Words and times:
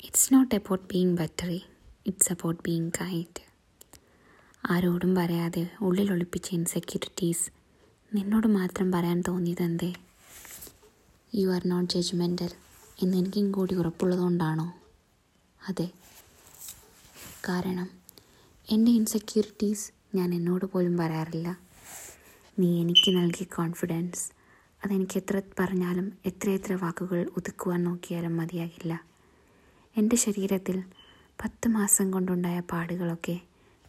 It's 0.00 0.34
not 0.34 0.54
about 0.54 0.84
being 0.92 1.16
better 1.16 1.64
it's 2.06 2.32
about 2.32 2.62
being 2.66 2.90
kind 3.00 3.40
ആരോടും 4.70 5.14
പറയാതെ 5.14 5.70
ഉള്ളിൽ 5.80 6.12
ഒളിപ്പിച്ച 6.12 6.52
ഇൻസെക്യൂരിറ്റീസ് 6.52 7.50
നിന്നോട് 8.14 8.46
മാത്രം 8.46 8.92
പറയാൻ 8.92 9.22
തോന്നിയതെന്തേ? 9.28 9.92
യു 11.34 11.48
ആർ 11.48 11.62
നോട്ട് 11.66 11.94
ജഡ്ജ്മെന്റൽ 11.94 12.48
എന്ന് 13.02 13.16
എനിക്കും 13.16 13.52
കൂടി 13.52 13.74
ഉറപ്പുള്ളതുകൊണ്ടാണോ? 13.74 14.72
അതെ. 15.68 15.88
കാരണം 17.48 17.90
എന്റെ 18.70 18.90
ഇൻസെക്യൂരിറ്റീസ് 18.90 19.92
ഞാൻ 20.16 20.34
എന്നോട് 20.34 20.64
പോലും 20.64 20.96
പറയാറില്ല. 20.96 21.58
നീ 22.58 22.80
എനിക്ക് 22.80 23.16
നൽകിയ 23.16 23.44
കോൺഫിഡൻസ് 23.44 24.30
അതെനിക്ക് 24.84 25.18
എത്ര 25.18 25.42
പറഞ്ഞാലും 25.60 26.12
എത്ര 26.26 26.50
എത്ര 26.50 26.72
വാക്കുകൾ 26.72 27.30
ഒതുക്കുവാൻ 27.36 27.84
നോക്കിയാലും 27.84 28.36
മതിയാകില്ല. 28.36 29.15
എന്റെ 29.96 30.16
ശരീരത്തിൽ 30.16 30.82
പത്ത് 31.44 31.68
മാസം 31.68 32.10
കൊണ്ടുണ്ടായ 32.10 32.60
പാടുകളൊക്കെ 32.60 33.36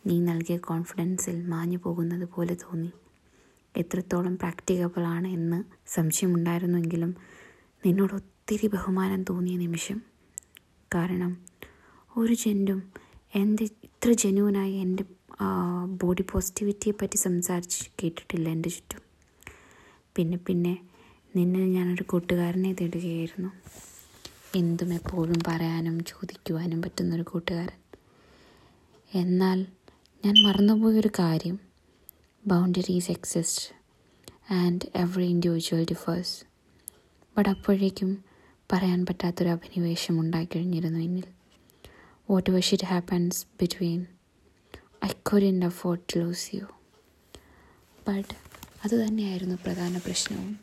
നീ 0.08 0.20
നൽകിയ 0.20 0.58
കോൺഫിഡൻസിൽ 0.58 1.48
മാഞ്ഞു 1.48 1.78
പോകുന്നത് 1.78 2.26
പോലെ 2.36 2.56
തോന്നി. 2.56 2.92
എത്രത്തോളം 3.76 4.36
പ്രാക്ടിക്കബിൾ 4.36 5.04
ആണ് 5.16 5.28
എന്ന് 5.28 5.60
സംശയമുണ്ടായിരുന്നുവെങ്കിലും 5.88 7.12
നിന്നോട് 7.84 8.14
ഒത്തിരി 8.14 8.68
ബഹുമാനം 8.68 9.24
തോന്നിയ 9.24 9.58
നിമിഷം. 9.58 10.00
കാരണം 10.96 11.32
ഒരു 12.18 12.34
ജെന്റും 12.34 12.80
എന്റെ 13.36 13.64
ഇത്ര 13.64 14.12
ജെന്യൂനായി 14.12 14.74
എന്റെ 14.74 15.04
ബോഡി 16.04 16.26
പോസിറ്റിവിറ്റിയെ 16.32 16.94
പറ്റി 17.02 17.18
സംസാരിച്ച് 17.18 17.84
കേട്ടിട്ടില്ല 18.04 18.48
എന്റെ 18.50 18.70
ചുറ്റും. 18.70 19.02
പിന്നെ 20.16 20.38
പിന്നെ 20.38 20.74
നിന്നെ 21.36 21.68
ഞാനൊരു 21.68 22.04
കൂട്ടുകാരനെ 22.04 22.74
തേടുകയായിരുന്നു. 22.74 23.52
എന്തും 24.56 24.94
എപ്പോഴും 24.94 25.36
പറയാനും 25.48 26.04
ചോദിക്കുവാനും 26.04 26.82
പറ്റുന്നൊരു 26.82 27.22
കൂട്ടുകാരൻ. 27.22 27.98
എന്നാൽ 29.14 29.66
ഞാൻ 30.26 30.44
മറന്നുപോയൊരു 30.44 31.10
കാര്യം. 31.20 31.60
Boundaries 32.48 33.12
exist 33.12 33.76
and 34.54 34.88
every 34.96 35.24
individual 35.24 35.84
differs. 35.84 36.44
But 37.38 37.50
അപ്പോഴേക്കും 37.50 38.24
പറയാൻ 38.74 39.06
പറ്റാത്തൊരു 39.06 39.50
അഭിനിവേശം 39.50 40.20
ഉണ്ടായിക്കഴിഞ്ഞിരുന്നു 40.20 41.00
എന്നിൽ. 41.00 41.24
What 42.30 42.50
was 42.50 42.74
it 42.74 42.86
happens 42.86 43.46
between 43.46 44.06
I 45.06 45.08
couldn't 45.08 45.66
afford 45.66 46.16
to 46.16 46.20
lose 46.20 46.56
you 46.56 46.62
but 48.08 48.34
അതുതന്നെയായിരുന്നു 48.86 49.56
പ്രധാന 49.56 49.98
പ്രശ്നവും. 49.98 50.60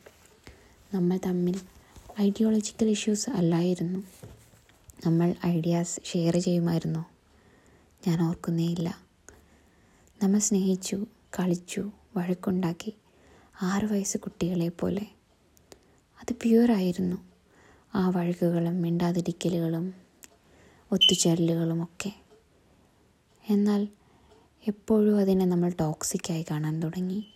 നമ്മൾ 0.95 1.19
തമ്മിൽ 1.27 1.61
ഐഡിയോളജിക്കൽ 2.21 2.89
ഇഷ്യൂസ് 2.89 3.31
അല്ലായിരുന്നു. 3.31 3.99
നമ്മൾ 5.07 5.35
ഐഡിയാസ് 5.47 6.01
ഷെയർ 6.05 6.39
ചെയ്യുമായിരുന്നു? 6.39 7.05
ഞാൻ 8.07 8.23
ഓർക്കുന്നേയില്ല. 8.23 8.99
നമ്മൾ 10.23 10.39
സ്നേഹിച്ചു 10.39 11.07
കളിച്ചു 11.41 11.91
വഴക്കുണ്ടാക്കി 12.17 12.95
ആറു 13.63 13.87
വയസ്സ് 13.87 14.19
കുട്ടികളെ 14.19 14.69
പോലെ. 14.69 15.07
അത് 16.21 16.33
പ്യുവറായിരുന്നു 16.33 17.17
ആ 17.95 18.09
വഴക്കുകളും 18.09 18.83
മിണ്ടാതിരിക്കലുകളും 18.83 19.95
ഒത്തുചേരലുകളും 20.93 21.83
ഒക്കെ. 21.83 22.13
എന്നാൽ 23.49 23.89
എപ്പോഴും 24.69 25.19
അതിനെ 25.19 25.45
നമ്മൾ 25.45 25.73
ടോക്സിക്കായി 25.81 26.47
കാണാൻ 26.51 26.81
തുടങ്ങി. 26.81 27.27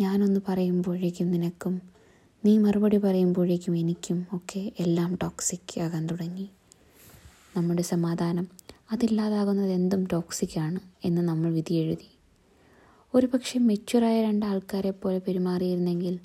ഞാനൊന്ന് 0.00 0.40
പറയുമ്പോഴേക്കും 0.48 1.30
നിനക്കും 1.30 1.97
നീ 2.44 2.58
മറുപടി 2.58 2.96
പറയുമ്പോഴേക്കും 2.96 3.76
എനിക്കും 3.76 4.26
ഒക്കെ 4.32 4.72
എല്ലാം 4.78 5.18
ടോക്സിക് 5.22 5.80
ആകാൻ 5.80 6.06
തുടങ്ങി. 6.06 6.50
നമ്മുടെ 7.56 7.82
സമാധാനം 7.82 8.48
അതില്ലാതാകുന്നത് 8.92 9.70
എന്തും 9.70 10.06
ടോക്സിക്കാണ് 10.06 10.80
എന്ന് 11.04 11.22
നമ്മൾ 11.22 11.52
വിധി 11.52 11.74
എഴുതി. 11.74 12.10
ഒരു 13.14 13.26
പക്ഷേ 13.26 13.58
രണ്ട് 14.22 14.46
ആൾക്കാരെ 14.46 14.90
പോലെ 14.90 15.18
പെരുമാറിയിരുന്നെങ്കിൽ 15.18 16.18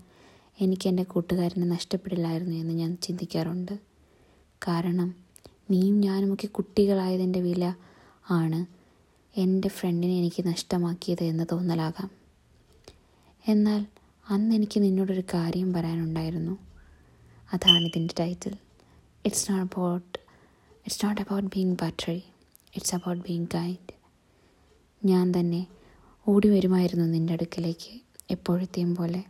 എനിക്ക് 0.61 0.87
എന്റെ 0.87 1.03
കൂട്ടുകാരനെ 1.03 1.65
നഷ്ടപ്പെടില്ലായിരുന്നു 1.65 2.55
എന്ന് 2.55 2.73
ഞാൻ 2.73 2.97
ചിന്തിക്കാറുണ്ട്. 3.01 3.79
കാരണം 4.67 5.15
നീയും 5.71 6.01
ഞാനുമൊക്കെ 6.01 6.47
കുട്ടികളായതിന്റെ 6.47 7.39
വില 7.39 7.73
ആണ് 8.29 8.65
എന്റെ 9.39 9.67
ഫ്രണ്ടിനെ 9.67 10.17
എനിക്ക് 10.17 10.47
നഷ്ടമാക്കിയത് 10.47 11.23
എന്ന് 11.23 11.43
തോന്നലാകാം. 11.51 12.09
എന്നാൽ 13.47 13.85
അന്ന് 14.29 14.55
എനിക്ക് 14.55 14.83
നിന്നോടൊരു 14.83 15.23
കാര്യം 15.33 15.73
പറയാനുണ്ടായിരുന്നു. 15.73 16.57
അതാണ് 17.53 17.85
ഇതിന്റെ 17.85 18.15
title. 18.19 18.55
It's 19.25 19.51
not 19.51 19.75
about 19.75 20.19
it's 20.73 21.05
not 21.05 21.21
about 21.21 21.49
being 21.55 21.75
better 21.81 22.23
it's 22.75 22.95
about 22.95 23.23
being 23.23 23.47
kind 23.55 23.93
ഞാൻ 25.05 25.33
തന്നെ 25.39 25.67
ഓടി 26.27 26.49
വരുമായിരുന്നു 26.49 27.05
നിന്റെ 27.05 27.33
അടുക്കലേക്ക് 27.33 28.01
എപ്പോഴത്തെയും 28.31 28.95
പോലെ. 28.95 29.23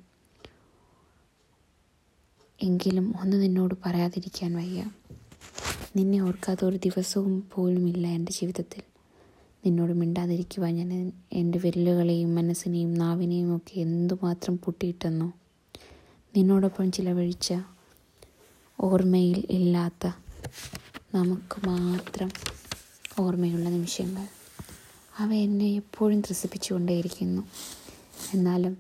എങ്കിലും 2.62 3.14
ഒന്ന് 3.22 3.42
നിന്നോട് 3.42 3.76
പറയാതിരിക്കാൻ 3.86 4.56
വയ്യ. 4.56 4.86
നിന്നെ 5.96 6.22
ഓർക്കാത്ത 6.22 6.66
ഒരു 6.66 6.78
ദിവസവും 6.78 7.50
പോലുമില്ല 7.54 8.08
എന്റെ 8.08 8.32
ജീവിതത്തിൽ. 8.32 8.93
നിന്നോട് 9.66 9.94
മിണ്ടാതിരിക്കുവാൻ 9.94 10.76
ഞാൻ 10.76 11.12
എന്റെ 11.34 11.60
വിരലുകളെയും 11.60 12.36
മനസ്സിനെയും 12.36 12.94
നാവിനെയും 12.94 13.56
ഒക്കെ 13.56 13.80
എന്തുമാത്രം 13.80 14.58
പൊട്ടിയിട്ടെന്നോ. 14.58 15.34
നിന്നോടൊപ്പം 16.38 16.92
ചിലവഴിച്ച 16.92 17.54
ഓർമ്മയിൽ 18.80 19.44
ഇല്ലാത്ത 19.50 20.08
നമുക്ക് 21.16 21.68
മാത്രം 21.68 22.32
ഓർമ്മയുള്ള 23.20 23.70
നിമിഷങ്ങൾ. 23.70 24.28
അവ 25.20 25.34
എന്നെ 25.34 25.66
എപ്പോഴും 25.66 26.22
ത്രസിപ്പിച്ചുകൊണ്ടേയിരിക്കുന്നു. 26.22 27.42
എന്നാലും 28.34 28.78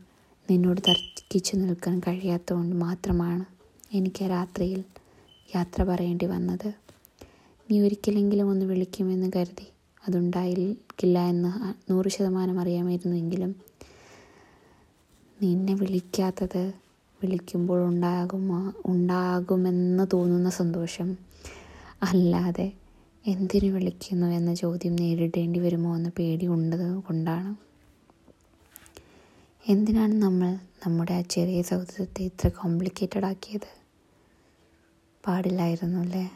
നിന്നോട് 0.51 0.81
തർക്കിച്ചു 0.87 1.55
നിൽക്കാൻ 1.55 1.99
കഴിയാത്തതുകൊണ്ട് 1.99 2.75
മാത്രമാണ് 2.75 3.45
എനിക്ക് 3.93 4.29
രാത്രിയിൽ 4.29 4.83
യാത്ര 5.55 5.83
പറയേണ്ടി 5.83 6.25
വന്നത്. 6.25 6.73
നീ 7.71 7.79
ഒരിക്കലെങ്കിലും 7.79 8.49
ഒന്ന് 8.49 8.65
വിളിക്കുമെന്ന് 8.65 9.31
കരുതി 9.35 9.72
അതുണ്ടായിരിക്കില്ല 10.07 11.19
എന്ന് 11.19 11.51
നൂറ് 11.91 12.07
ശതമാനം 12.07 12.59
അറിയാമായിരുന്നുവെങ്കിലും 12.59 13.55
നിന്നെ 15.41 15.73
വിളിക്കാത്തത് 15.73 16.73
വിളിക്കുമ്പോൾ 17.23 17.83
ഉണ്ടാകുമോ 17.85 18.73
ഉണ്ടാകുമെന്ന് 18.85 20.07
തോന്നുന്ന 20.13 20.49
സന്തോഷം. 20.49 21.17
അല്ലാതെ 22.03 22.71
എന്തിനു 23.27 23.67
വിളിക്കുന്നു 23.67 24.27
എന്ന 24.27 24.53
ചോദ്യം 24.53 24.95
നേരിടേണ്ടി 24.95 25.59
വരുമോ 25.59 25.95
എന്ന 25.95 26.09
പേടി 26.09 26.47
ഉണ്ടത് 26.47 27.03
കൊണ്ടാണ്. 27.03 27.55
എന്തിനാണ് 29.69 30.13
നമ്മൾ 30.13 30.59
നമ്മുടെ 30.87 31.13
ആ 31.13 31.21
ചെറിയ 31.21 31.61
സൗഹൃദത്തെ 31.61 32.23
ഇത്ര 32.23 32.47
കോംപ്ലിക്കേറ്റഡ് 32.49 33.25
ആക്കിയത്? 33.25 33.69
പാടില്ലായിരുന്നു 35.25 35.99
അല്ലേ? 35.99 36.31